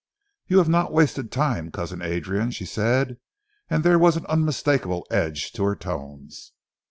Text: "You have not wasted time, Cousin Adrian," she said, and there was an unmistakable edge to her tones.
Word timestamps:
"You 0.47 0.57
have 0.57 0.67
not 0.67 0.91
wasted 0.91 1.31
time, 1.31 1.69
Cousin 1.69 2.01
Adrian," 2.01 2.49
she 2.49 2.65
said, 2.65 3.19
and 3.69 3.83
there 3.83 3.99
was 3.99 4.17
an 4.17 4.25
unmistakable 4.25 5.05
edge 5.11 5.51
to 5.51 5.63
her 5.65 5.75
tones. 5.75 6.53